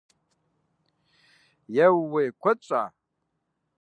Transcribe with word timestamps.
Еууей! 1.85 2.29
Куэд 2.41 2.59
щӏа? 2.67 2.83